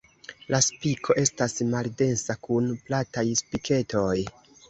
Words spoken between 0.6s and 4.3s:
spiko estas maldensa kun plataj spiketoj.